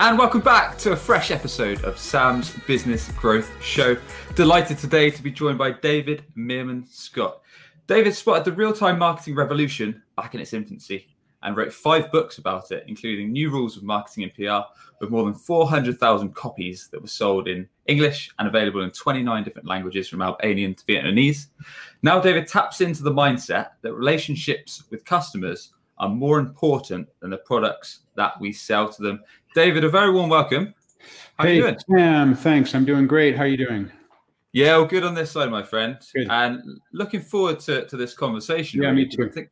[0.00, 3.98] And welcome back to a fresh episode of Sam's Business Growth Show.
[4.34, 7.42] Delighted today to be joined by David Meerman Scott.
[7.86, 11.06] David spotted the real time marketing revolution back in its infancy
[11.42, 14.66] and wrote five books about it, including New Rules of Marketing and PR,
[15.02, 19.68] with more than 400,000 copies that were sold in English and available in 29 different
[19.68, 21.48] languages from Albanian to Vietnamese.
[22.02, 27.36] Now, David taps into the mindset that relationships with customers are more important than the
[27.36, 29.22] products that we sell to them.
[29.54, 30.74] David, a very warm welcome.
[31.38, 31.76] How hey, you doing?
[31.88, 32.74] Sam, thanks.
[32.74, 33.36] I'm doing great.
[33.36, 33.92] How are you doing?
[34.52, 35.98] Yeah, all good on this side, my friend.
[36.14, 36.28] Good.
[36.28, 38.82] And looking forward to, to this conversation.
[38.82, 39.26] Yeah, me too.
[39.26, 39.50] I think,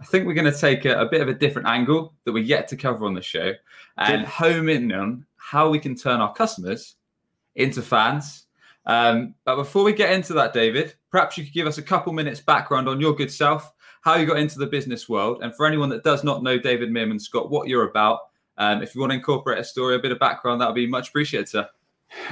[0.00, 2.44] I think we're going to take a, a, bit of a different angle that we're
[2.44, 3.52] yet to cover on the show
[3.98, 4.28] and good.
[4.28, 6.94] home in on how we can turn our customers
[7.56, 8.46] into fans.
[8.86, 12.12] Um, but before we get into that, David, perhaps you could give us a couple
[12.12, 13.72] minutes background on your good self,
[14.06, 16.90] how you got into the business world, and for anyone that does not know David
[16.90, 18.20] Meerman Scott, what you're about.
[18.56, 20.86] Um, if you want to incorporate a story, a bit of background, that would be
[20.86, 21.68] much appreciated, sir.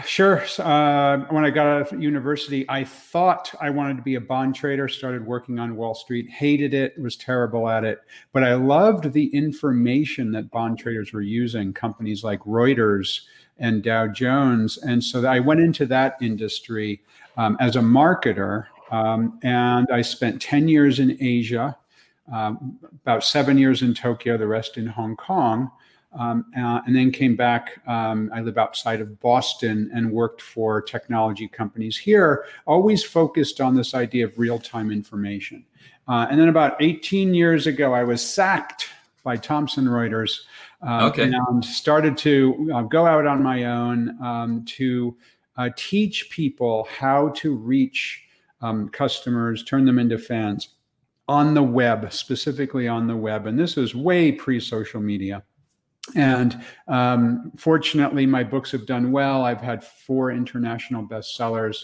[0.06, 0.45] Sure.
[0.61, 4.55] Uh, when I got out of university, I thought I wanted to be a bond
[4.55, 7.98] trader, started working on Wall Street, hated it, was terrible at it.
[8.33, 13.22] But I loved the information that bond traders were using, companies like Reuters
[13.58, 14.78] and Dow Jones.
[14.78, 17.02] And so I went into that industry
[17.36, 18.67] um, as a marketer.
[18.90, 21.77] Um, and I spent 10 years in Asia,
[22.32, 25.70] um, about seven years in Tokyo, the rest in Hong Kong
[26.18, 27.80] um, uh, and then came back.
[27.86, 33.74] Um, I live outside of Boston and worked for technology companies here, always focused on
[33.74, 35.64] this idea of real time information.
[36.06, 38.88] Uh, and then about 18 years ago, I was sacked
[39.22, 40.40] by Thomson Reuters
[40.83, 41.33] um, okay.
[41.33, 45.16] and started to uh, go out on my own um, to
[45.56, 48.23] uh, teach people how to reach
[48.64, 50.70] um, customers, turn them into fans
[51.29, 53.47] on the web, specifically on the web.
[53.47, 55.42] And this is way pre social media.
[56.17, 59.45] And um, fortunately, my books have done well.
[59.45, 61.79] I've had four international bestsellers.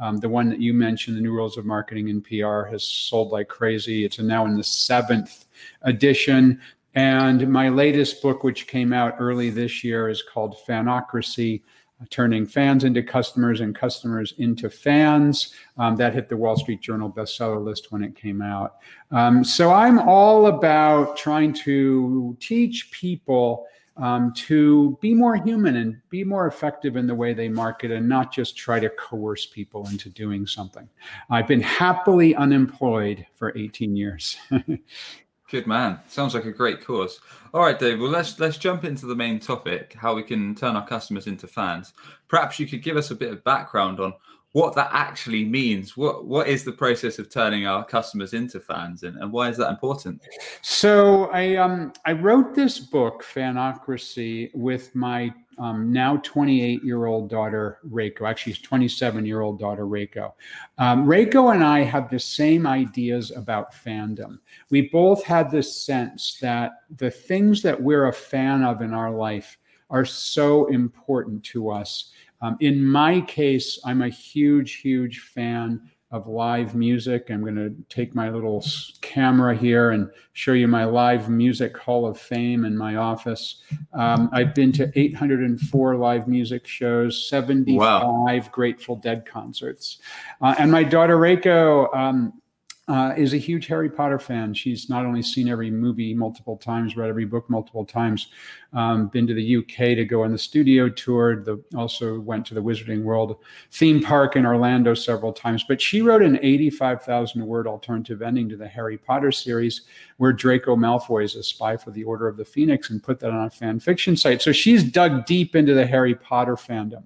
[0.00, 3.30] Um, the one that you mentioned, The New Rules of Marketing and PR, has sold
[3.30, 4.04] like crazy.
[4.04, 5.46] It's now in the seventh
[5.82, 6.60] edition.
[6.96, 11.62] And my latest book, which came out early this year, is called Fanocracy
[12.10, 15.54] turning fans into customers and customers into fans.
[15.78, 18.76] Um, that hit the Wall Street Journal bestseller list when it came out.
[19.10, 23.66] Um, so I'm all about trying to teach people
[23.96, 28.08] um, to be more human and be more effective in the way they market and
[28.08, 30.88] not just try to coerce people into doing something.
[31.30, 34.36] I've been happily unemployed for 18 years.
[35.54, 36.00] Good man.
[36.08, 37.20] Sounds like a great course.
[37.52, 38.00] All right, Dave.
[38.00, 41.46] Well, let's let's jump into the main topic: how we can turn our customers into
[41.46, 41.92] fans.
[42.26, 44.14] Perhaps you could give us a bit of background on
[44.50, 45.96] what that actually means.
[45.96, 49.56] What what is the process of turning our customers into fans, and, and why is
[49.58, 50.22] that important?
[50.60, 57.28] So I um I wrote this book, Fanocracy, with my um, now 28 year old
[57.30, 58.28] daughter, Reiko.
[58.28, 60.32] Actually, 27 year old daughter, Reiko.
[60.78, 64.38] Um, Reiko and I have the same ideas about fandom.
[64.70, 69.10] We both had this sense that the things that we're a fan of in our
[69.10, 69.58] life
[69.90, 72.12] are so important to us.
[72.40, 77.28] Um, in my case, I'm a huge, huge fan of live music.
[77.28, 78.64] I'm going to take my little
[79.00, 83.62] camera here and show you my live music hall of fame in my office.
[83.92, 88.40] Um, I've been to 804 live music shows, 75 wow.
[88.52, 89.98] Grateful Dead concerts.
[90.40, 92.40] Uh, and my daughter Reiko, um,
[92.86, 94.52] uh, is a huge Harry Potter fan.
[94.52, 98.28] She's not only seen every movie multiple times, read every book multiple times,
[98.74, 101.42] um, been to the UK to go on the studio tour.
[101.42, 103.36] The, also went to the Wizarding World
[103.70, 105.64] theme park in Orlando several times.
[105.66, 109.82] But she wrote an 85,000 word alternative ending to the Harry Potter series,
[110.18, 113.30] where Draco Malfoy is a spy for the Order of the Phoenix, and put that
[113.30, 114.42] on a fan fiction site.
[114.42, 117.04] So she's dug deep into the Harry Potter fandom.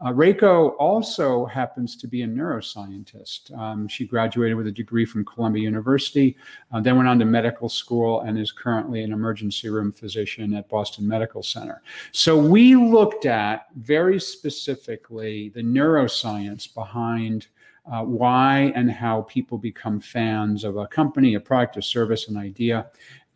[0.00, 3.56] Uh, Reiko also happens to be a neuroscientist.
[3.56, 6.36] Um, she graduated with a degree from Columbia University,
[6.72, 10.68] uh, then went on to medical school, and is currently an emergency room physician at
[10.70, 11.82] Boston Medical Center.
[12.12, 17.48] So we looked at very specifically the neuroscience behind.
[17.90, 22.36] Uh, why and how people become fans of a company, a product, a service, an
[22.36, 22.86] idea.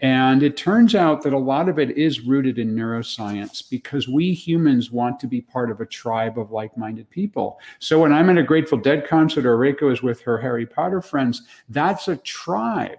[0.05, 4.35] And it turns out that a lot of it is rooted in neuroscience because we
[4.35, 7.59] humans want to be part of a tribe of like minded people.
[7.79, 11.01] So when I'm at a Grateful Dead concert or Reiko is with her Harry Potter
[11.01, 12.99] friends, that's a tribe.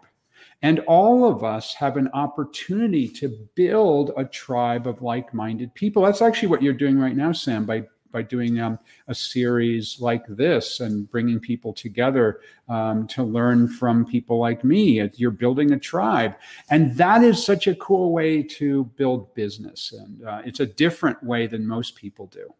[0.64, 6.02] And all of us have an opportunity to build a tribe of like minded people.
[6.02, 7.84] That's actually what you're doing right now, Sam, by
[8.16, 8.80] by doing um,
[9.10, 12.40] a series like this and bringing people together
[12.70, 15.06] um, to learn from people like me.
[15.16, 16.36] You're building a tribe.
[16.70, 19.92] And that is such a cool way to build business.
[19.92, 22.54] And uh, it's a different way than most people do.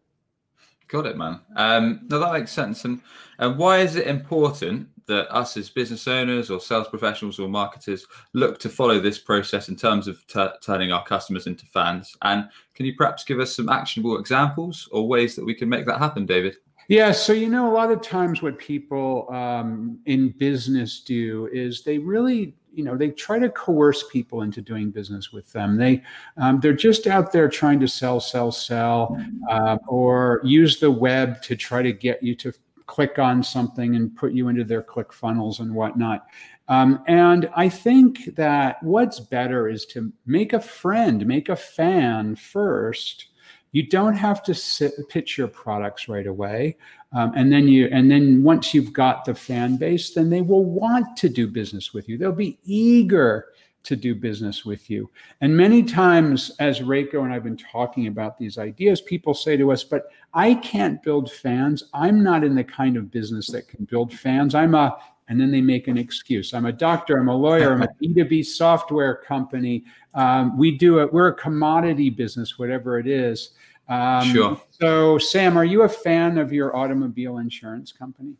[0.88, 1.40] Got it, man.
[1.56, 2.84] Um, that makes sense.
[2.84, 3.00] And
[3.38, 8.58] why is it important that us as business owners or sales professionals or marketers look
[8.60, 12.16] to follow this process in terms of t- turning our customers into fans?
[12.22, 15.86] And can you perhaps give us some actionable examples or ways that we can make
[15.86, 16.56] that happen, David?
[16.88, 21.82] Yeah, so you know, a lot of times what people um, in business do is
[21.82, 26.02] they really you know they try to coerce people into doing business with them they
[26.36, 29.18] um, they're just out there trying to sell sell sell
[29.50, 32.52] uh, or use the web to try to get you to
[32.86, 36.26] click on something and put you into their click funnels and whatnot.
[36.68, 42.36] Um, and i think that what's better is to make a friend make a fan
[42.36, 43.26] first.
[43.72, 46.78] You don't have to sit, pitch your products right away.
[47.12, 50.64] Um, and then you and then once you've got the fan base then they will
[50.64, 52.18] want to do business with you.
[52.18, 53.46] They'll be eager
[53.86, 55.08] to do business with you.
[55.40, 59.70] And many times as reiko and i've been talking about these ideas people say to
[59.70, 61.84] us but i can't build fans.
[61.94, 64.54] I'm not in the kind of business that can build fans.
[64.54, 64.98] I'm a
[65.28, 66.52] and then they make an excuse.
[66.52, 69.84] I'm a doctor i'm a lawyer i'm a b2b software company.
[70.14, 73.50] Um, we do it we're a commodity business whatever it is.
[73.88, 74.60] Um, sure.
[74.70, 78.34] So, Sam, are you a fan of your automobile insurance company?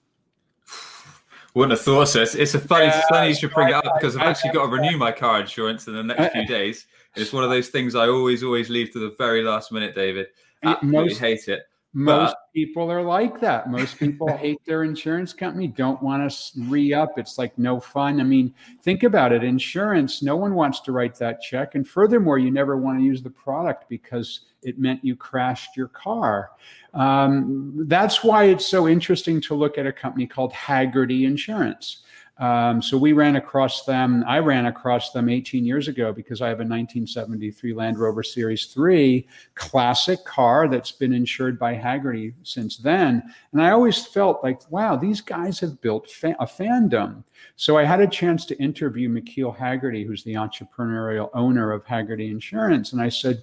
[1.57, 2.21] Wouldn't have thought so.
[2.21, 4.27] It's, it's a funny, yeah, funny you should bring I, it up because I've I,
[4.27, 6.87] actually I, got to renew my car insurance in the next few days.
[7.15, 10.27] It's one of those things I always, always leave to the very last minute, David.
[10.63, 11.63] Absolutely most, hate it.
[11.99, 13.71] Most but, people are like that.
[13.71, 17.17] Most people hate their insurance company, don't want to re up.
[17.17, 18.21] It's like no fun.
[18.21, 18.53] I mean,
[18.83, 21.75] think about it insurance, no one wants to write that check.
[21.75, 25.89] And furthermore, you never want to use the product because it meant you crashed your
[25.89, 26.51] car.
[26.93, 32.03] Um, that's why it's so interesting to look at a company called Hagerty Insurance.
[32.39, 34.23] Um, so we ran across them.
[34.27, 38.67] I ran across them 18 years ago because I have a 1973 Land Rover Series
[38.67, 43.23] 3 classic car that's been insured by Hagerty since then.
[43.53, 47.25] And I always felt like, wow, these guys have built fa- a fandom.
[47.57, 52.31] So I had a chance to interview McKeel Hagerty, who's the entrepreneurial owner of Hagerty
[52.31, 52.93] Insurance.
[52.93, 53.43] And I said,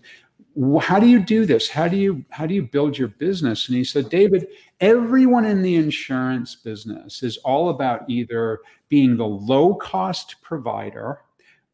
[0.81, 3.77] how do you do this how do you how do you build your business and
[3.77, 4.47] he said david
[4.81, 11.21] everyone in the insurance business is all about either being the low cost provider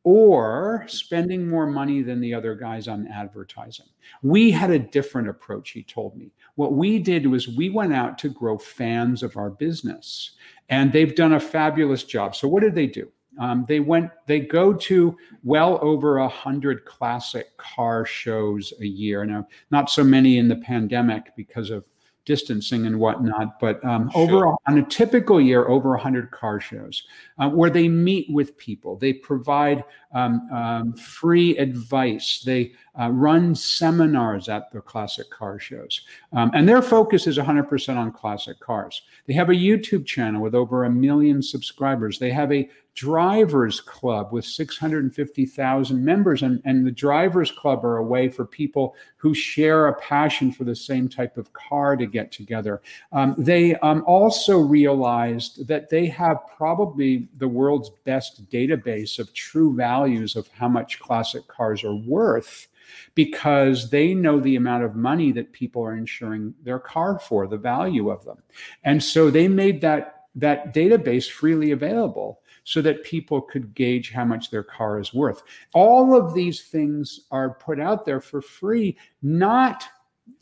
[0.03, 3.85] or spending more money than the other guys on advertising.
[4.23, 6.31] We had a different approach, he told me.
[6.55, 10.31] What we did was we went out to grow fans of our business,
[10.69, 12.35] and they've done a fabulous job.
[12.35, 13.11] So, what did they do?
[13.39, 19.25] Um, they went, they go to well over a hundred classic car shows a year.
[19.25, 21.85] Now, not so many in the pandemic because of
[22.29, 24.21] distancing and whatnot, but um, sure.
[24.21, 27.01] over on a typical year, over 100 car shows
[27.39, 28.97] uh, where they meet with people.
[28.97, 29.83] They provide
[30.13, 32.43] um, um, free advice.
[32.45, 36.01] They uh, run seminars at the classic car shows.
[36.33, 39.01] Um, and their focus is 100% on classic cars.
[39.25, 42.19] They have a YouTube channel with over a million subscribers.
[42.19, 46.41] They have a drivers club with 650,000 members.
[46.41, 50.65] And, and the drivers club are a way for people who share a passion for
[50.65, 52.81] the same type of car to get together.
[53.13, 59.73] Um, they um, also realized that they have probably the world's best database of true
[59.73, 62.67] values of how much classic cars are worth
[63.15, 67.57] because they know the amount of money that people are insuring their car for, the
[67.57, 68.37] value of them.
[68.83, 74.23] And so they made that that database freely available so that people could gauge how
[74.23, 75.41] much their car is worth.
[75.73, 79.85] All of these things are put out there for free, not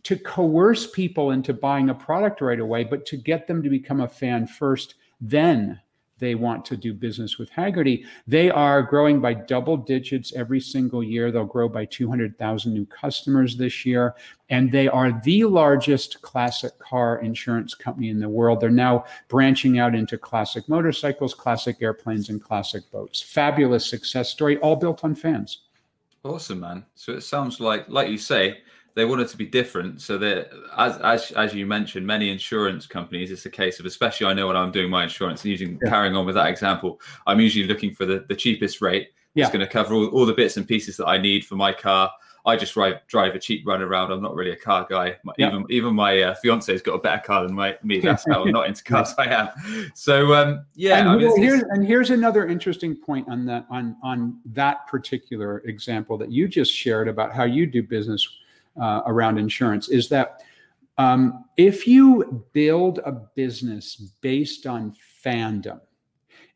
[0.03, 4.01] to coerce people into buying a product right away, but to get them to become
[4.01, 5.79] a fan first, then
[6.19, 8.05] they want to do business with Hagerty.
[8.27, 11.31] They are growing by double digits every single year.
[11.31, 14.15] They'll grow by 200,000 new customers this year.
[14.49, 18.61] And they are the largest classic car insurance company in the world.
[18.61, 23.21] They're now branching out into classic motorcycles, classic airplanes, and classic boats.
[23.21, 25.61] Fabulous success story, all built on fans.
[26.23, 26.85] Awesome, man.
[26.95, 28.59] So it sounds like, like you say,
[28.97, 30.01] they want it to be different.
[30.01, 34.25] So that as as as you mentioned, many insurance companies, it's a case of especially
[34.25, 35.89] I know when I'm doing my insurance and using yeah.
[35.89, 39.09] carrying on with that example, I'm usually looking for the, the cheapest rate.
[39.35, 39.45] Yeah.
[39.45, 41.71] It's going to cover all, all the bits and pieces that I need for my
[41.71, 42.11] car.
[42.43, 44.11] I just drive drive a cheap run around.
[44.11, 45.17] I'm not really a car guy.
[45.23, 45.49] My, yeah.
[45.49, 47.99] Even even my uh, fiance's got a better car than my, me.
[47.99, 49.49] That's how I'm not into cars I am.
[49.93, 50.97] So um, yeah.
[50.97, 55.59] And, I mean, here's, and here's another interesting point on that on on that particular
[55.65, 58.27] example that you just shared about how you do business
[58.81, 60.43] uh, around insurance is that
[60.97, 65.79] um, if you build a business based on fandom,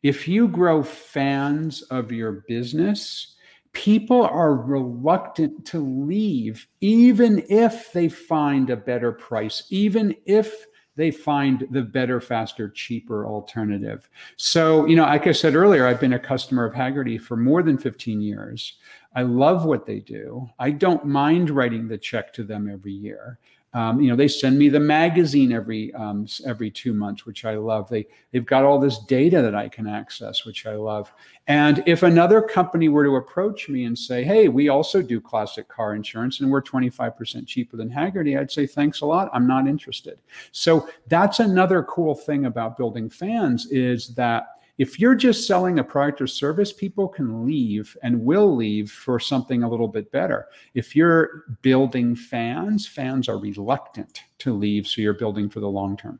[0.03, 3.35] if you grow fans of your business,
[3.73, 11.11] people are reluctant to leave, even if they find a better price, even if they
[11.11, 14.09] find the better, faster, cheaper alternative.
[14.35, 17.63] So, you know, like I said earlier, I've been a customer of Hagerty for more
[17.63, 18.77] than 15 years.
[19.15, 20.49] I love what they do.
[20.59, 23.39] I don't mind writing the check to them every year.
[23.73, 27.55] Um, you know, they send me the magazine every um, every two months, which I
[27.55, 27.89] love.
[27.89, 31.11] They they've got all this data that I can access, which I love.
[31.47, 35.69] And if another company were to approach me and say, "Hey, we also do classic
[35.69, 39.29] car insurance, and we're 25% cheaper than Hagerty," I'd say, "Thanks a lot.
[39.33, 40.19] I'm not interested."
[40.51, 44.47] So that's another cool thing about building fans is that
[44.81, 49.19] if you're just selling a product or service, people can leave and will leave for
[49.19, 50.47] something a little bit better.
[50.73, 55.97] If you're building fans, fans are reluctant to leave, so you're building for the long
[55.97, 56.19] term.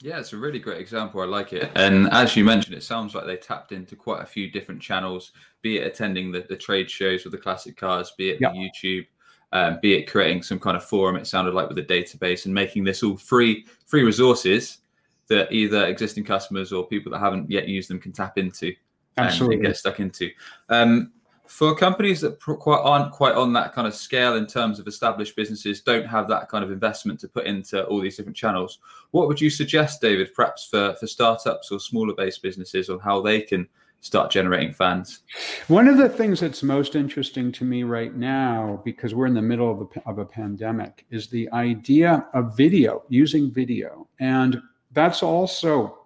[0.00, 1.20] Yeah, it's a really great example.
[1.20, 1.70] I like it.
[1.76, 5.30] And as you mentioned, it sounds like they tapped into quite a few different channels,
[5.62, 9.06] be it attending the, the trade shows with the classic cars, be it YouTube,
[9.52, 12.52] um, be it creating some kind of forum, it sounded like with a database and
[12.52, 14.78] making this all free, free resources
[15.28, 18.74] that either existing customers or people that haven't yet used them can tap into
[19.16, 19.56] Absolutely.
[19.56, 20.30] and get stuck into.
[20.68, 21.12] Um,
[21.46, 25.36] for companies that quite aren't quite on that kind of scale in terms of established
[25.36, 28.78] businesses, don't have that kind of investment to put into all these different channels.
[29.10, 33.20] What would you suggest, David, perhaps for, for startups or smaller based businesses on how
[33.20, 33.68] they can
[34.00, 35.20] start generating fans?
[35.68, 39.42] One of the things that's most interesting to me right now, because we're in the
[39.42, 44.08] middle of a, of a pandemic, is the idea of video, using video.
[44.18, 44.60] And
[44.94, 45.98] that's also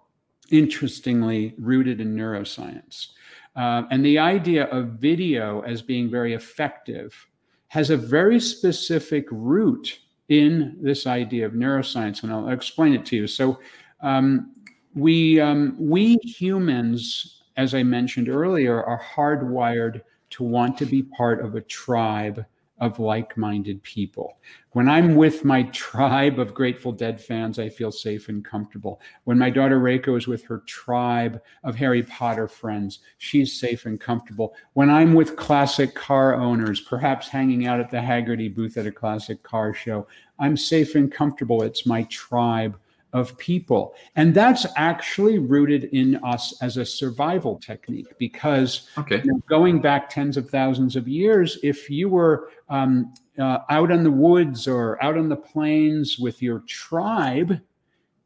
[0.51, 3.09] interestingly rooted in neuroscience.
[3.55, 7.27] Uh, and the idea of video as being very effective
[7.67, 13.15] has a very specific root in this idea of neuroscience, and I'll explain it to
[13.15, 13.27] you.
[13.27, 13.59] So,
[14.01, 14.53] um,
[14.95, 21.43] we um, we humans, as I mentioned earlier, are hardwired to want to be part
[21.43, 22.45] of a tribe
[22.79, 24.37] of like minded people.
[24.71, 29.01] When I'm with my tribe of Grateful Dead fans, I feel safe and comfortable.
[29.23, 33.99] When my daughter Reiko is with her tribe of Harry Potter friends, she's safe and
[33.99, 34.53] comfortable.
[34.73, 38.91] When I'm with classic car owners, perhaps hanging out at the Hagerty booth at a
[38.91, 40.07] classic car show,
[40.37, 41.63] I'm safe and comfortable.
[41.63, 42.79] It's my tribe
[43.13, 43.95] of people.
[44.15, 49.21] And that's actually rooted in us as a survival technique because okay.
[49.23, 53.91] you know, going back tens of thousands of years, if you were um, uh, out
[53.91, 57.59] in the woods or out on the plains with your tribe,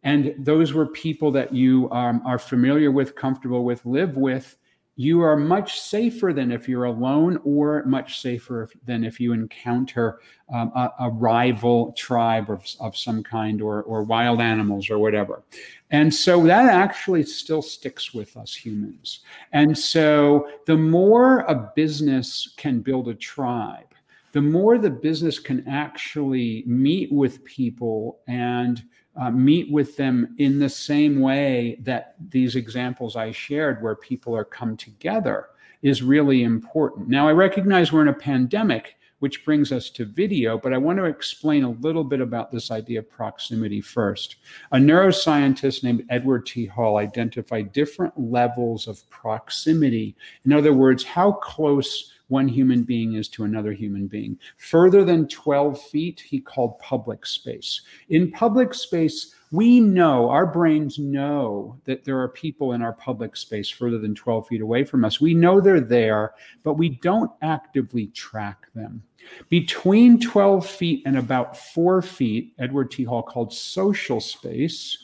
[0.04, 4.58] and those were people that you um, are familiar with, comfortable with, live with,
[4.96, 10.20] you are much safer than if you're alone, or much safer than if you encounter
[10.54, 15.42] um, a, a, rival tribe of, of some kind, or, or wild animals, or whatever.
[15.90, 19.22] And so that actually still sticks with us humans.
[19.52, 23.94] And so the more a business can build a tribe,
[24.32, 28.84] the more the business can actually meet with people and
[29.16, 34.36] uh, meet with them in the same way that these examples I shared, where people
[34.36, 35.50] are come together,
[35.82, 37.10] is really important.
[37.10, 41.00] Now, I recognize we're in a pandemic, which brings us to video, but I want
[41.00, 44.36] to explain a little bit about this idea of proximity first.
[44.74, 46.66] A neuroscientist named Edward T.
[46.66, 50.14] Hall identified different levels of proximity.
[50.44, 54.38] In other words, how close one human being is to another human being.
[54.58, 57.80] Further than 12 feet, he called public space.
[58.10, 63.36] In public space, we know, our brains know that there are people in our public
[63.36, 65.22] space further than 12 feet away from us.
[65.22, 69.04] We know they're there, but we don't actively track them.
[69.50, 73.04] Between 12 feet and about four feet, Edward T.
[73.04, 74.98] Hall called social space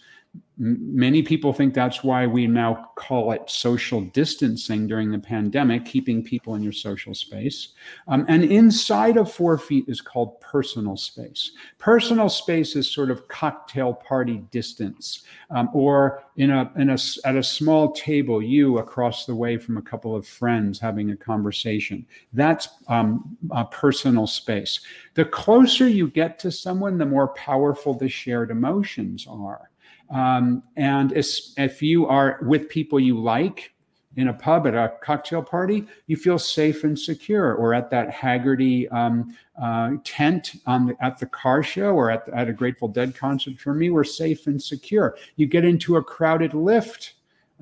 [0.61, 6.21] Many people think that's why we now call it social distancing during the pandemic, keeping
[6.21, 7.69] people in your social space.
[8.09, 11.53] Um, and inside of four feet is called personal space.
[11.77, 17.37] Personal space is sort of cocktail party distance, um, or in a, in a, at
[17.37, 22.05] a small table, you across the way from a couple of friends having a conversation.
[22.33, 24.81] That's um, a personal space.
[25.13, 29.68] The closer you get to someone, the more powerful the shared emotions are.
[30.09, 33.73] Um, and if you are with people you like,
[34.19, 37.53] in a pub at a cocktail party, you feel safe and secure.
[37.53, 42.27] Or at that Hagerty um, uh, tent on the, at the car show or at,
[42.29, 45.15] at a Grateful Dead concert, for me, we're safe and secure.
[45.35, 47.13] You get into a crowded lift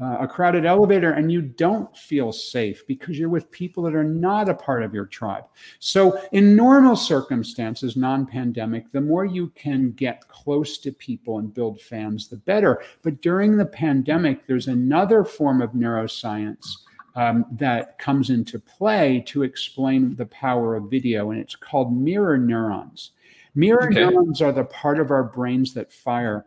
[0.02, 4.04] uh, a crowded elevator and you don't feel safe because you're with people that are
[4.04, 5.46] not a part of your tribe.
[5.80, 11.54] So, in normal circumstances, non pandemic, the more you can get close to people and
[11.54, 12.84] build fans, the better.
[13.02, 16.66] But during the pandemic, there's another form of neuroscience.
[17.16, 22.38] Um, that comes into play to explain the power of video, and it's called mirror
[22.38, 23.14] neurons.
[23.56, 24.06] Mirror okay.
[24.06, 26.46] neurons are the part of our brains that fire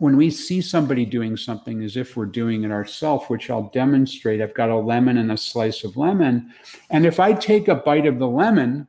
[0.00, 4.40] when we see somebody doing something as if we're doing it ourselves, which I'll demonstrate,
[4.40, 6.54] I've got a lemon and a slice of lemon.
[6.88, 8.88] And if I take a bite of the lemon,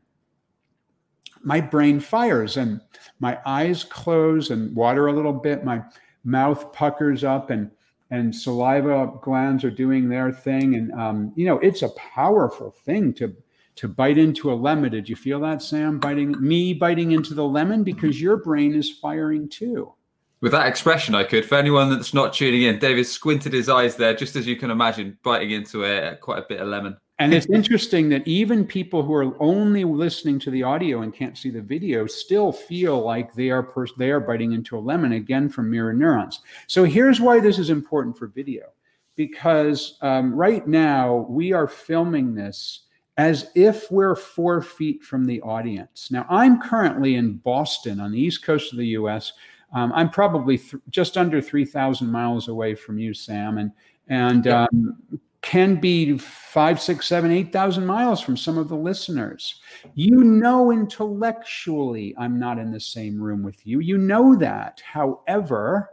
[1.44, 2.80] my brain fires and
[3.20, 5.66] my eyes close and water a little bit.
[5.66, 5.82] My
[6.24, 7.70] mouth puckers up and
[8.10, 10.76] and saliva glands are doing their thing.
[10.76, 13.36] And um, you know, it's a powerful thing to
[13.76, 14.92] to bite into a lemon.
[14.92, 16.00] Did you feel that, Sam?
[16.00, 19.94] Biting me biting into the lemon because your brain is firing too.
[20.42, 21.46] With that expression, I could.
[21.46, 24.72] For anyone that's not tuning in, David squinted his eyes there, just as you can
[24.72, 26.98] imagine, biting into a, quite a bit of lemon.
[27.20, 31.38] And it's interesting that even people who are only listening to the audio and can't
[31.38, 35.12] see the video still feel like they are pers- they are biting into a lemon
[35.12, 36.40] again from mirror neurons.
[36.66, 38.70] So here's why this is important for video,
[39.16, 42.86] because um, right now we are filming this
[43.18, 46.10] as if we're four feet from the audience.
[46.10, 49.34] Now I'm currently in Boston on the east coast of the U.S.
[49.74, 53.72] Um, I'm probably th- just under 3,000 miles away from you, Sam, and
[54.08, 54.98] and um,
[55.42, 59.62] can be five, six, seven, eight thousand miles from some of the listeners.
[59.96, 63.80] You know, intellectually, I'm not in the same room with you.
[63.80, 64.82] You know that.
[64.86, 65.90] However,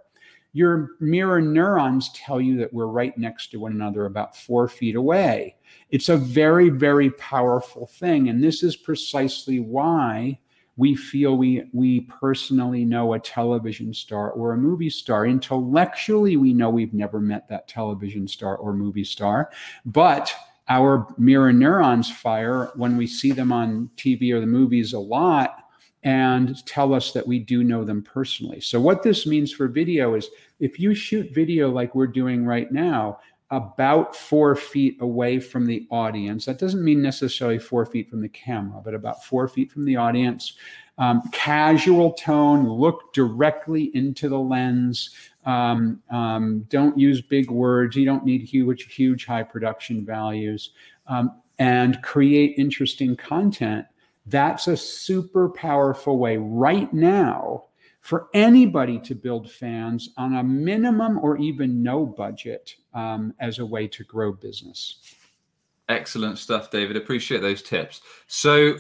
[0.53, 4.97] your mirror neurons tell you that we're right next to one another, about four feet
[4.97, 5.57] away.
[5.91, 8.29] It's a very, very powerful thing.
[8.29, 10.41] And this is precisely why
[10.79, 16.55] we feel we we personally know a television star or a movie star intellectually we
[16.55, 19.51] know we've never met that television star or movie star
[19.85, 20.35] but
[20.71, 25.65] our mirror neurons fire when we see them on TV or the movies a lot
[26.05, 28.61] and tell us that we do know them personally.
[28.61, 30.29] So, what this means for video is
[30.61, 33.19] if you shoot video like we're doing right now,
[33.51, 36.45] about four feet away from the audience.
[36.45, 39.97] That doesn't mean necessarily four feet from the camera, but about four feet from the
[39.97, 40.55] audience.
[40.99, 45.11] Um, casual tone, look directly into the lens.
[45.47, 47.97] Um, um, don't use big words.
[47.97, 50.71] You don't need huge, huge high production values.
[51.07, 53.87] Um, and create interesting content.
[54.27, 57.65] That's a super powerful way right now
[58.01, 63.67] for anybody to build fans on a minimum or even no budget um, as a
[63.67, 65.15] way to grow business.
[65.89, 66.97] Excellent stuff, David.
[66.97, 68.03] Appreciate those tips.
[68.27, 68.77] So,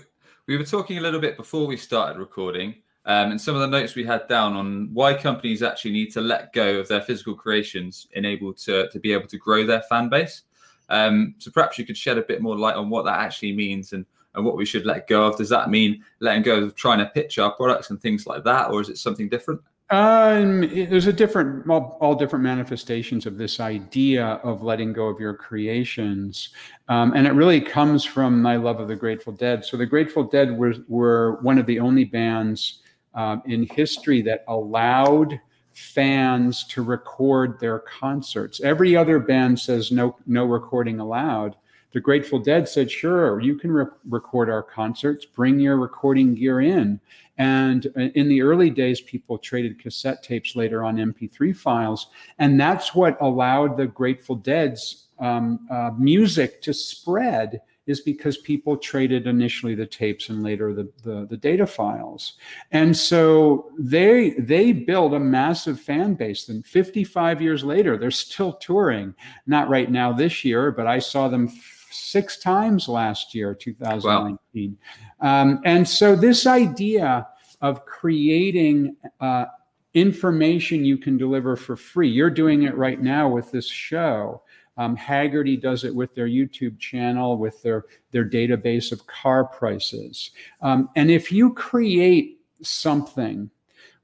[0.47, 3.67] we were talking a little bit before we started recording, um, and some of the
[3.67, 7.35] notes we had down on why companies actually need to let go of their physical
[7.35, 10.43] creations in able to, to be able to grow their fan base.
[10.91, 13.93] Um, so, perhaps you could shed a bit more light on what that actually means
[13.93, 14.07] and
[14.39, 15.37] and what we should let go of?
[15.37, 18.71] Does that mean letting go of trying to pitch our products and things like that,
[18.71, 19.61] or is it something different?
[19.91, 25.19] Um, there's a different, all, all, different manifestations of this idea of letting go of
[25.19, 26.51] your creations,
[26.89, 29.65] um, and it really comes from my love of the Grateful Dead.
[29.65, 32.83] So the Grateful Dead were were one of the only bands
[33.15, 35.41] um, in history that allowed
[35.73, 38.61] fans to record their concerts.
[38.61, 41.57] Every other band says no, no recording allowed
[41.93, 46.61] the Grateful Dead said, sure, you can re- record our concerts, bring your recording gear
[46.61, 47.01] in.
[47.39, 52.09] And uh, in the early days, people traded cassette tapes later on MP3 files.
[52.39, 58.77] And that's what allowed the Grateful Dead's um, uh, music to spread is because people
[58.77, 62.35] traded initially the tapes and later the, the, the, data files.
[62.71, 66.51] And so they they built a massive fan base.
[66.51, 69.15] And 55 years later, they're still touring.
[69.47, 71.49] Not right now this year, but I saw them
[71.91, 74.79] six times last year, 2019.
[75.21, 75.43] Wow.
[75.43, 77.27] Um, and so, this idea
[77.61, 79.47] of creating uh,
[79.95, 84.43] information you can deliver for free, you're doing it right now with this show.
[84.77, 90.31] Um, Hagerty does it with their YouTube channel, with their, their database of car prices.
[90.63, 93.51] Um, and if you create something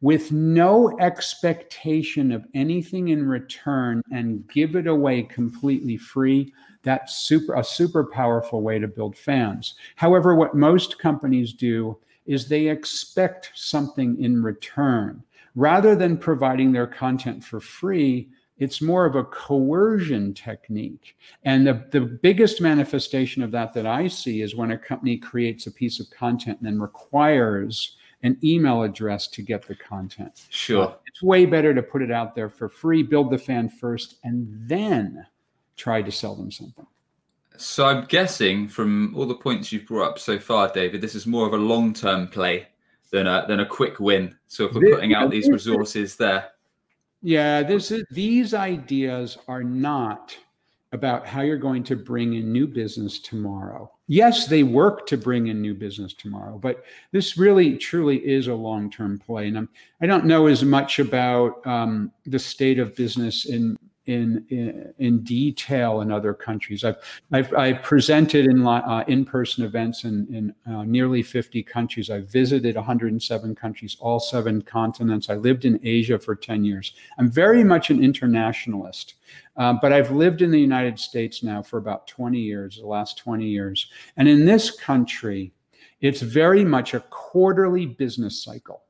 [0.01, 6.53] with no expectation of anything in return and give it away completely free,
[6.85, 9.75] that's super a super powerful way to build fans.
[9.97, 15.23] However, what most companies do is they expect something in return.
[15.55, 21.17] Rather than providing their content for free, it's more of a coercion technique.
[21.45, 25.67] And the, the biggest manifestation of that that I see is when a company creates
[25.67, 30.47] a piece of content and then requires an email address to get the content.
[30.49, 30.97] Sure.
[31.07, 34.49] It's way better to put it out there for free, build the fan first, and
[34.67, 35.27] then
[35.77, 36.87] try to sell them something.
[37.57, 41.27] So I'm guessing from all the points you've brought up so far, David, this is
[41.27, 42.67] more of a long-term play
[43.11, 44.35] than a than a quick win.
[44.49, 46.51] So if we're putting out these resources there.
[47.23, 50.37] Yeah, this is, these ideas are not
[50.93, 53.91] about how you're going to bring in new business tomorrow.
[54.07, 58.55] Yes, they work to bring in new business tomorrow, but this really truly is a
[58.55, 59.49] long term play.
[59.49, 59.69] And I'm,
[60.01, 65.21] I do not know as much about um, the state of business in in, in,
[65.25, 66.85] detail in other countries.
[66.85, 66.97] I've
[67.33, 72.11] I've, I've presented in uh, in person events in in uh, nearly 50 countries.
[72.11, 75.31] I've visited 107 countries, all seven continents.
[75.31, 76.95] I lived in Asia for 10 years.
[77.19, 79.15] I'm very much an internationalist,
[79.57, 83.17] uh, but I've lived in the United States now for about 20 years, the last
[83.19, 85.53] 20 years, and in this country,
[86.01, 88.84] it's very much a quarterly business cycle.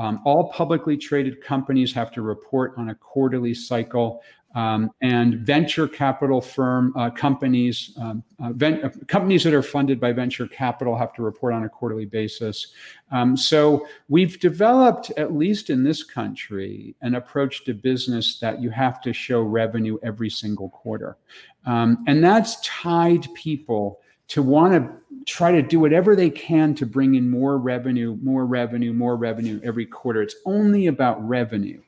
[0.00, 4.22] Um, all publicly traded companies have to report on a quarterly cycle.
[4.52, 10.00] Um, and venture capital firm uh, companies, um, uh, ven- uh, companies that are funded
[10.00, 12.72] by venture capital have to report on a quarterly basis.
[13.12, 18.70] Um, so we've developed, at least in this country, an approach to business that you
[18.70, 21.16] have to show revenue every single quarter,
[21.64, 26.86] um, and that's tied people to want to try to do whatever they can to
[26.86, 30.22] bring in more revenue, more revenue, more revenue every quarter.
[30.22, 31.82] It's only about revenue.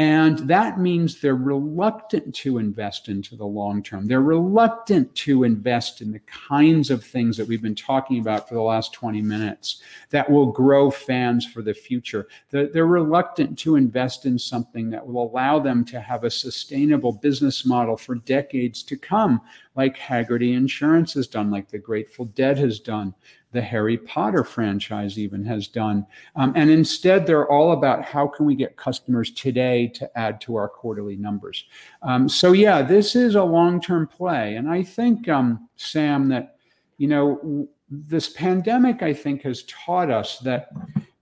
[0.00, 4.06] And that means they're reluctant to invest into the long term.
[4.06, 8.54] They're reluctant to invest in the kinds of things that we've been talking about for
[8.54, 12.28] the last 20 minutes that will grow fans for the future.
[12.48, 17.12] They're, they're reluctant to invest in something that will allow them to have a sustainable
[17.12, 19.42] business model for decades to come,
[19.76, 23.14] like Hagerty Insurance has done, like the Grateful Dead has done
[23.52, 26.06] the Harry Potter franchise even has done.
[26.36, 30.56] Um, and instead, they're all about how can we get customers today to add to
[30.56, 31.64] our quarterly numbers.
[32.02, 34.56] Um, so, yeah, this is a long term play.
[34.56, 36.56] And I think, um, Sam, that,
[36.98, 40.70] you know, this pandemic, I think, has taught us that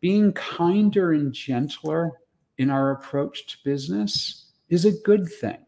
[0.00, 2.12] being kinder and gentler
[2.58, 5.58] in our approach to business is a good thing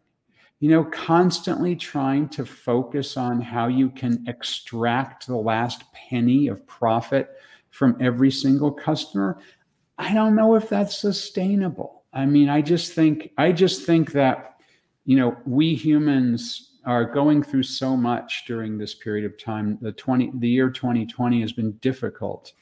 [0.61, 6.67] you know, constantly trying to focus on how you can extract the last penny of
[6.67, 7.31] profit
[7.71, 9.39] from every single customer,
[9.99, 12.05] I don't know if that's sustainable.
[12.13, 14.51] I mean, I just think I just think that
[15.07, 19.79] you know, we humans are going through so much during this period of time.
[19.81, 22.53] The 20 the year 2020 has been difficult.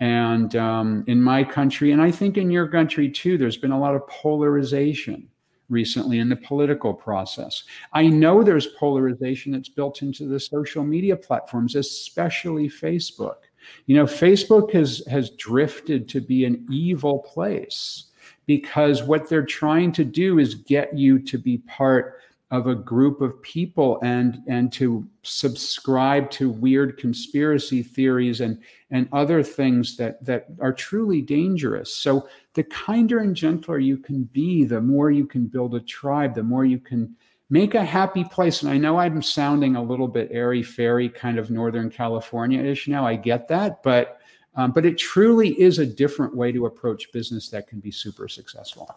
[0.00, 3.78] And um, in my country, and I think in your country too, there's been a
[3.78, 5.28] lot of polarization
[5.72, 7.64] recently in the political process.
[7.92, 13.36] I know there's polarization that's built into the social media platforms, especially Facebook.
[13.86, 18.04] You know, Facebook has has drifted to be an evil place
[18.46, 22.20] because what they're trying to do is get you to be part
[22.52, 28.60] of a group of people and and to subscribe to weird conspiracy theories and
[28.90, 31.96] and other things that that are truly dangerous.
[31.96, 36.34] So the kinder and gentler you can be the more you can build a tribe
[36.34, 37.16] the more you can
[37.48, 38.62] make a happy place.
[38.62, 43.06] And i know i'm sounding a little bit airy fairy kind of northern california-ish now
[43.06, 44.18] i get that but
[44.54, 48.28] um, but it truly is a different way to approach business that can be super
[48.28, 48.88] successful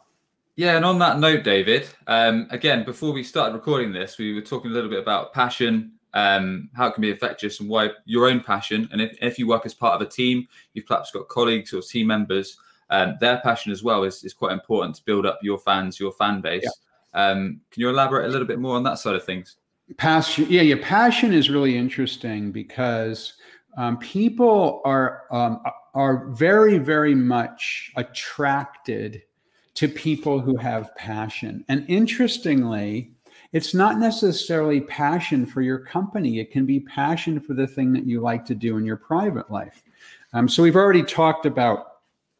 [0.56, 4.41] yeah, and on that note, David, um, again, before we started recording this, we were
[4.41, 8.30] talking a little bit about passion, um, how it can be infectious, and why your
[8.30, 8.88] own passion.
[8.91, 11.82] And if, if you work as part of a team, you've perhaps got colleagues or
[11.82, 12.58] team members,
[12.89, 16.13] um, their passion as well is, is quite important to build up your fans, your
[16.13, 16.63] fan base.
[16.63, 17.30] Yeah.
[17.30, 19.58] Um, can you elaborate a little bit more on that side of things?
[19.98, 23.34] Passion, yeah, your passion is really interesting because
[23.78, 25.62] um, people are um,
[25.94, 29.22] are very, very much attracted
[29.75, 31.63] to people who have passion.
[31.67, 33.11] And interestingly,
[33.51, 38.05] it's not necessarily passion for your company, it can be passion for the thing that
[38.05, 39.83] you like to do in your private life.
[40.33, 41.88] Um, so we've already talked about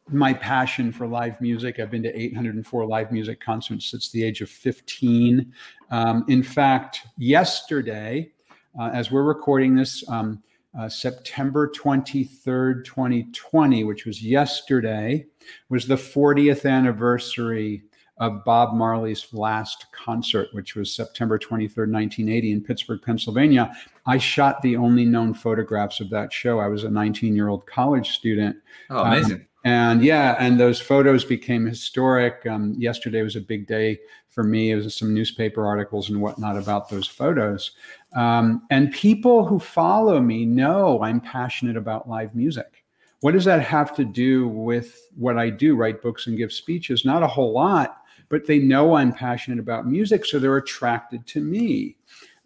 [0.08, 1.80] my passion for live music.
[1.80, 5.52] I've been to 804 live music concerts since the age of 15.
[5.90, 8.30] Um, in fact, yesterday,
[8.78, 10.42] uh, as we're recording this, um,
[10.78, 15.26] uh, September 23rd, 2020, which was yesterday,
[15.68, 17.82] was the 40th anniversary
[18.18, 23.74] of Bob Marley's last concert, which was September 23rd, 1980, in Pittsburgh, Pennsylvania.
[24.06, 26.58] I shot the only known photographs of that show.
[26.58, 28.56] I was a 19 year old college student.
[28.90, 29.32] Oh, amazing.
[29.32, 32.46] Um, and yeah, and those photos became historic.
[32.46, 34.70] Um, yesterday was a big day for me.
[34.70, 37.72] It was some newspaper articles and whatnot about those photos.
[38.16, 42.82] Um, and people who follow me know I'm passionate about live music.
[43.20, 47.04] What does that have to do with what I do, write books and give speeches?
[47.04, 51.40] Not a whole lot, but they know I'm passionate about music, so they're attracted to
[51.40, 51.96] me.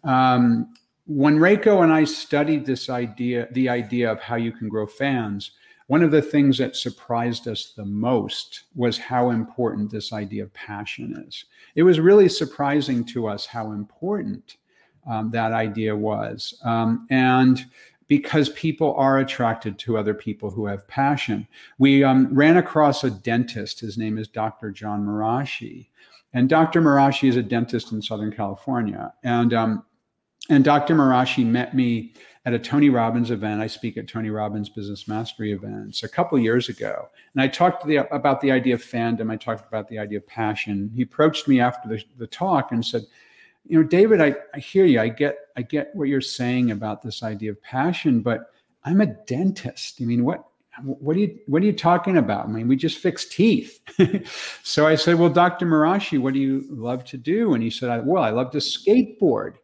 [0.03, 0.73] Um,
[1.05, 5.51] when Reiko and I studied this idea, the idea of how you can grow fans,
[5.87, 10.53] one of the things that surprised us the most was how important this idea of
[10.53, 11.45] passion is.
[11.75, 14.57] It was really surprising to us how important
[15.09, 16.59] um, that idea was.
[16.63, 17.65] Um, and
[18.11, 21.47] because people are attracted to other people who have passion.
[21.77, 23.79] We um, ran across a dentist.
[23.79, 24.69] His name is Dr.
[24.69, 25.87] John Marashi.
[26.33, 26.81] And Dr.
[26.81, 29.13] Marashi is a dentist in Southern California.
[29.23, 29.85] And, um,
[30.49, 30.93] and Dr.
[30.93, 32.13] Marashi met me
[32.45, 33.61] at a Tony Robbins event.
[33.61, 37.07] I speak at Tony Robbins Business Mastery events a couple years ago.
[37.33, 39.31] And I talked the, about the idea of fandom.
[39.31, 40.91] I talked about the idea of passion.
[40.93, 43.03] He approached me after the, the talk and said,
[43.65, 44.99] you know, David, I, I hear you.
[44.99, 48.51] I get I get what you're saying about this idea of passion, but
[48.83, 49.99] I'm a dentist.
[50.01, 50.45] I mean, what
[50.83, 52.45] what are you what are you talking about?
[52.45, 53.79] I mean, we just fix teeth.
[54.63, 55.65] so I said, Well, Dr.
[55.65, 57.53] Marashi, what do you love to do?
[57.53, 59.55] And he said, Well, I love to skateboard.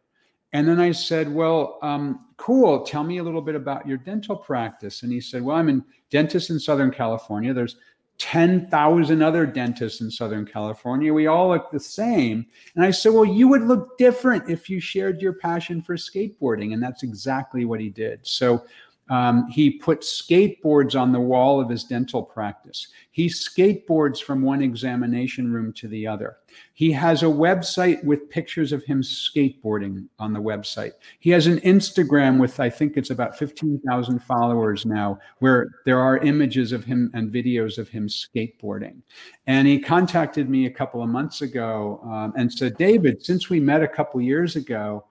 [0.52, 2.82] And then I said, Well, um, cool.
[2.82, 5.02] Tell me a little bit about your dental practice.
[5.02, 5.80] And he said, Well, I'm a
[6.10, 7.52] dentist in Southern California.
[7.52, 7.76] There's
[8.18, 11.14] 10,000 other dentists in Southern California.
[11.14, 12.44] We all look the same.
[12.74, 16.74] And I said, Well, you would look different if you shared your passion for skateboarding.
[16.74, 18.20] And that's exactly what he did.
[18.26, 18.64] So
[19.10, 22.88] um, he put skateboards on the wall of his dental practice.
[23.10, 26.36] He skateboards from one examination room to the other.
[26.74, 30.92] He has a website with pictures of him skateboarding on the website.
[31.18, 36.18] He has an Instagram with, I think it's about 15,000 followers now, where there are
[36.18, 39.02] images of him and videos of him skateboarding.
[39.46, 43.58] And he contacted me a couple of months ago um, and said, David, since we
[43.58, 45.04] met a couple years ago,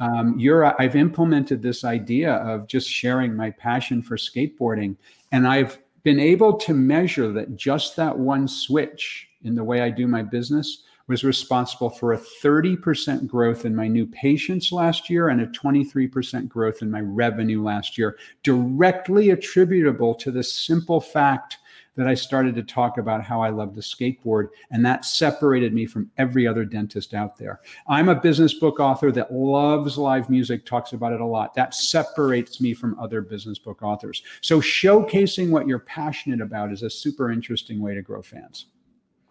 [0.00, 4.96] um, you're I've implemented this idea of just sharing my passion for skateboarding,
[5.30, 9.90] and I've been able to measure that just that one switch in the way I
[9.90, 15.28] do my business was responsible for a 30% growth in my new patients last year
[15.28, 21.58] and a 23% growth in my revenue last year, directly attributable to the simple fact
[21.96, 25.86] that I started to talk about how I love the skateboard, and that separated me
[25.86, 27.60] from every other dentist out there.
[27.88, 31.54] I'm a business book author that loves live music, talks about it a lot.
[31.54, 34.22] That separates me from other business book authors.
[34.40, 38.66] So, showcasing what you're passionate about is a super interesting way to grow fans.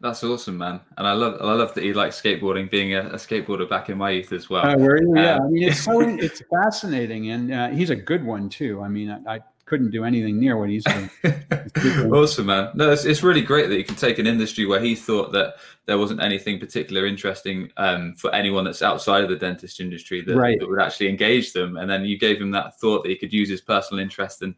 [0.02, 0.80] That's awesome, man.
[0.98, 3.98] And I love I love that you like skateboarding, being a, a skateboarder back in
[3.98, 4.66] my youth as well.
[4.66, 4.78] Uh,
[5.16, 8.82] yeah, um, I mean it's so it's fascinating, and uh, he's a good one too.
[8.82, 9.40] I mean, I, I
[9.70, 11.10] couldn't do anything near what he's doing.
[12.12, 12.72] awesome, man.
[12.74, 15.56] No, it's, it's really great that you can take an industry where he thought that
[15.86, 20.36] there wasn't anything particular interesting um, for anyone that's outside of the dentist industry that,
[20.36, 20.60] right.
[20.60, 23.32] that, would actually engage them, and then you gave him that thought that he could
[23.32, 24.56] use his personal interest and.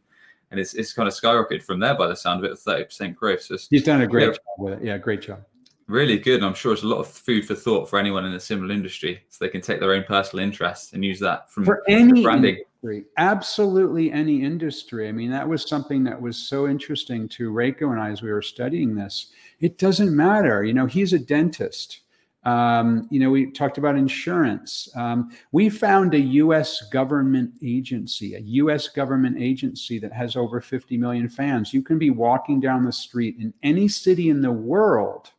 [0.50, 3.42] And it's, it's kind of skyrocketed from there by the sound of it, 30% growth.
[3.44, 4.84] So he's done a great yeah, job with it.
[4.84, 5.46] Yeah, great job
[5.92, 6.36] really good.
[6.36, 8.74] And I'm sure it's a lot of food for thought for anyone in a similar
[8.74, 12.24] industry, so they can take their own personal interest and use that from for any
[12.24, 12.56] branding.
[12.56, 15.08] Industry, absolutely any industry.
[15.08, 18.32] I mean, that was something that was so interesting to Reiko and I as we
[18.32, 19.32] were studying this.
[19.60, 20.86] It doesn't matter, you know.
[20.86, 22.02] He's a dentist.
[22.44, 24.90] Um, you know, we talked about insurance.
[24.96, 26.82] Um, we found a U.S.
[26.90, 28.88] government agency, a U.S.
[28.88, 31.72] government agency that has over 50 million fans.
[31.72, 35.30] You can be walking down the street in any city in the world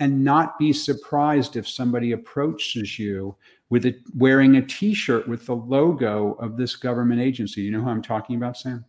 [0.00, 3.36] and not be surprised if somebody approaches you
[3.68, 7.60] with it wearing a t-shirt with the logo of this government agency.
[7.60, 8.84] You know who I'm talking about, Sam?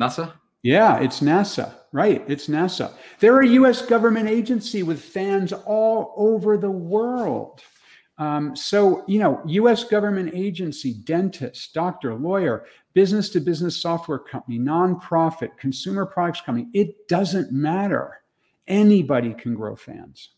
[0.00, 0.32] NASA?
[0.62, 1.74] Yeah, it's NASA.
[1.92, 2.94] Right, it's NASA.
[3.20, 7.60] They're a US government agency with fans all over the world.
[8.16, 14.58] Um, so, you know, US government agency, dentist, doctor, lawyer, business to business software company,
[14.58, 18.21] nonprofit, consumer products company, it doesn't matter
[18.66, 20.30] anybody can grow fans.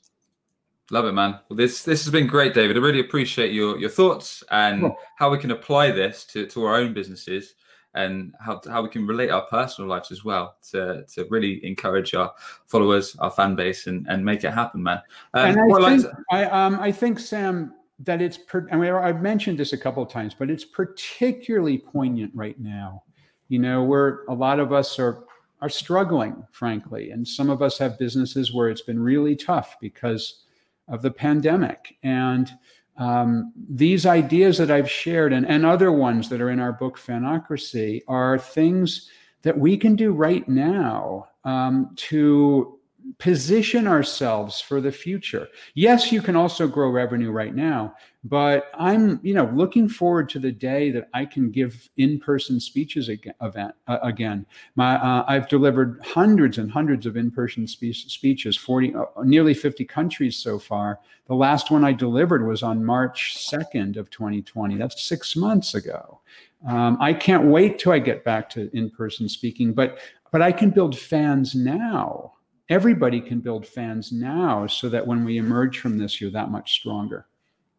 [0.90, 1.38] Love it, man.
[1.48, 2.76] Well, this this has been great, David.
[2.76, 4.96] I really appreciate your your thoughts and cool.
[5.16, 7.54] how we can apply this to, to our own businesses
[7.94, 12.14] and how how we can relate our personal lives as well to to really encourage
[12.14, 12.32] our
[12.66, 15.00] followers, our fan base, and and make it happen, man.
[15.32, 19.22] Um, and I, think, I, um, I think Sam that it's per- I mean I've
[19.22, 23.04] mentioned this a couple of times, but it's particularly poignant right now.
[23.48, 25.24] You know, where a lot of us are
[25.64, 27.10] are struggling, frankly.
[27.10, 30.44] And some of us have businesses where it's been really tough because
[30.88, 31.96] of the pandemic.
[32.02, 32.50] And
[32.98, 36.98] um, these ideas that I've shared and, and other ones that are in our book,
[36.98, 39.08] Fanocracy, are things
[39.40, 42.73] that we can do right now um, to
[43.18, 45.48] position ourselves for the future.
[45.74, 50.38] Yes, you can also grow revenue right now, but I'm, you know, looking forward to
[50.38, 53.34] the day that I can give in-person speeches again.
[53.42, 54.46] Event, uh, again.
[54.74, 59.84] My, uh, I've delivered hundreds and hundreds of in-person spe- speeches, 40, uh, nearly 50
[59.84, 61.00] countries so far.
[61.26, 64.76] The last one I delivered was on March 2nd of 2020.
[64.76, 66.20] That's six months ago.
[66.66, 69.98] Um, I can't wait till I get back to in-person speaking, but
[70.32, 72.32] but I can build fans now
[72.68, 76.72] everybody can build fans now so that when we emerge from this, you're that much
[76.72, 77.26] stronger.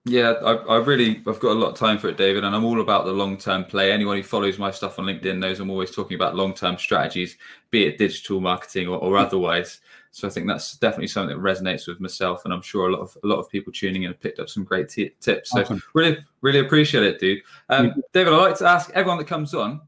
[0.07, 2.63] Yeah, I, I, really, I've got a lot of time for it, David, and I'm
[2.63, 3.91] all about the long term play.
[3.91, 7.37] Anyone who follows my stuff on LinkedIn knows I'm always talking about long term strategies,
[7.71, 9.81] be it digital marketing or, or, otherwise.
[10.11, 13.01] So I think that's definitely something that resonates with myself, and I'm sure a lot
[13.01, 15.49] of a lot of people tuning in have picked up some great t- tips.
[15.49, 15.81] So awesome.
[15.95, 17.41] really, really appreciate it, dude.
[17.69, 19.81] Um, David, I'd like to ask everyone that comes on: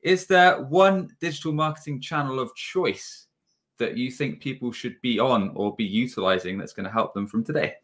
[0.00, 3.26] Is there one digital marketing channel of choice
[3.80, 7.26] that you think people should be on or be utilizing that's going to help them
[7.26, 7.74] from today?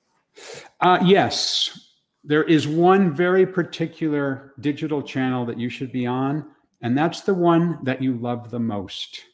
[0.81, 1.91] Uh, yes,
[2.23, 6.47] there is one very particular digital channel that you should be on,
[6.83, 9.25] and that's the one that you love the most.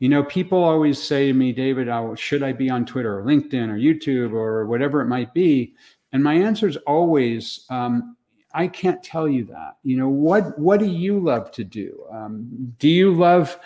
[0.00, 3.22] You know, people always say to me, David, oh, should I be on Twitter or
[3.22, 5.74] LinkedIn or YouTube or whatever it might be?
[6.12, 8.16] And my answer is always, um,
[8.54, 9.76] I can't tell you that.
[9.84, 12.04] You know, what what do you love to do?
[12.10, 13.58] Um, do you love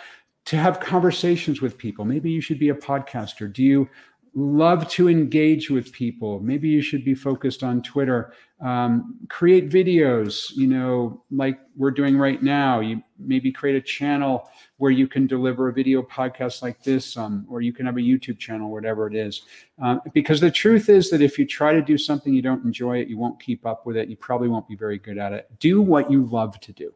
[0.45, 2.05] to have conversations with people.
[2.05, 3.51] Maybe you should be a podcaster.
[3.51, 3.89] Do you
[4.35, 6.39] love to engage with people?
[6.41, 8.33] Maybe you should be focused on Twitter.
[8.59, 12.81] Um, create videos, you know, like we're doing right now.
[12.81, 17.45] You maybe create a channel where you can deliver a video podcast like this, um,
[17.49, 19.43] or you can have a YouTube channel, whatever it is.
[19.81, 22.99] Um, because the truth is that if you try to do something you don't enjoy
[22.99, 24.09] it, you won't keep up with it.
[24.09, 25.49] You probably won't be very good at it.
[25.59, 26.93] Do what you love to do.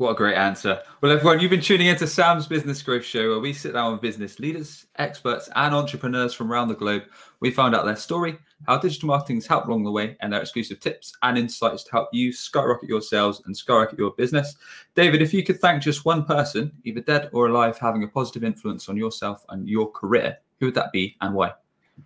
[0.00, 0.80] What a great answer.
[1.02, 4.00] Well, everyone, you've been tuning into Sam's Business Growth Show, where we sit down with
[4.00, 7.02] business leaders, experts, and entrepreneurs from around the globe.
[7.40, 10.40] We find out their story, how digital marketing has helped along the way, and their
[10.40, 14.56] exclusive tips and insights to help you skyrocket your sales and skyrocket your business.
[14.94, 18.42] David, if you could thank just one person, either dead or alive, having a positive
[18.42, 21.52] influence on yourself and your career, who would that be and why?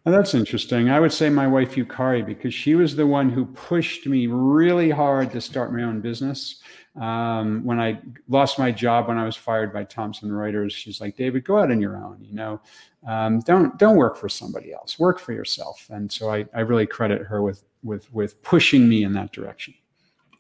[0.07, 0.90] Oh, that's interesting.
[0.90, 4.90] I would say my wife Yukari because she was the one who pushed me really
[4.90, 6.61] hard to start my own business.
[7.00, 11.16] Um, when I lost my job when I was fired by Thomson Reuters, she's like,
[11.16, 12.18] "David, go out on your own.
[12.22, 12.61] You know,
[13.07, 14.98] um, don't don't work for somebody else.
[14.98, 19.02] Work for yourself." And so I, I really credit her with with with pushing me
[19.02, 19.74] in that direction.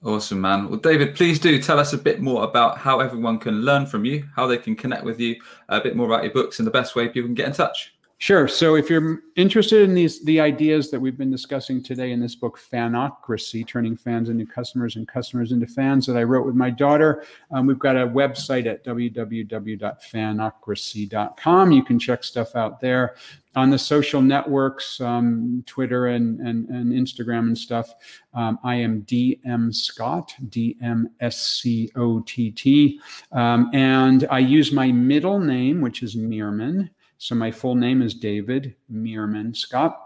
[0.04, 0.68] Awesome, man.
[0.68, 4.04] Well, David, please do tell us a bit more about how everyone can learn from
[4.04, 5.36] you, how they can connect with you,
[5.70, 7.93] a bit more about your books, and the best way people can get in touch.
[8.18, 8.46] Sure.
[8.46, 12.36] So if you're interested in these the ideas that we've been discussing today in this
[12.36, 16.70] book, Fanocracy, turning fans into customers and customers into fans, that I wrote with my
[16.70, 21.72] daughter, um, we've got a website at www.fanocracy.com.
[21.72, 23.16] You can check stuff out there.
[23.56, 27.94] On the social networks, um, Twitter and, and, and Instagram and stuff,
[28.32, 32.98] um, I am DM Scott, D M S C O T T.
[33.32, 36.90] Um, and I use my middle name, which is Meerman.
[37.18, 39.98] So my full name is David Meerman Scott,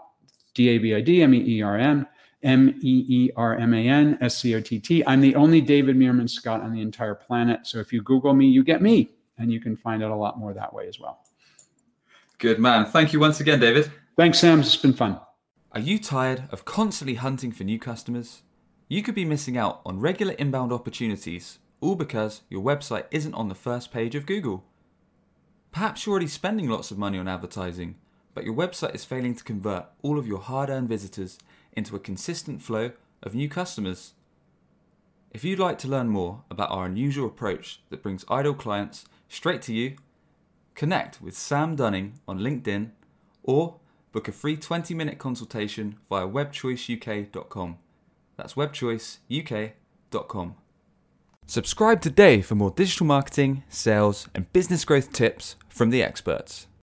[0.53, 2.07] D A V I D M E E R N
[2.43, 5.03] M E E R M A N S C O T T.
[5.05, 7.67] I'm the only David Meerman Scott on the entire planet.
[7.67, 10.39] So if you Google me, you get me, and you can find out a lot
[10.39, 11.19] more that way as well.
[12.37, 12.85] Good man.
[12.85, 13.91] Thank you once again, David.
[14.15, 14.61] Thanks, Sam.
[14.61, 15.19] It's been fun.
[15.71, 18.43] Are you tired of constantly hunting for new customers?
[18.87, 23.49] You could be missing out on regular inbound opportunities, all because your website isn't on
[23.49, 24.63] the first page of Google.
[25.71, 27.95] Perhaps you're already spending lots of money on advertising,
[28.33, 31.37] but your website is failing to convert all of your hard earned visitors
[31.73, 34.13] into a consistent flow of new customers.
[35.31, 39.61] If you'd like to learn more about our unusual approach that brings idle clients straight
[39.63, 39.95] to you,
[40.73, 42.91] connect with Sam Dunning on LinkedIn
[43.43, 43.75] or
[44.11, 47.77] book a free 20 minute consultation via webchoiceuk.com.
[48.37, 50.55] That's webchoiceuk.com.
[51.49, 56.67] Subscribe today for more digital marketing, sales, and business growth tips from the experts.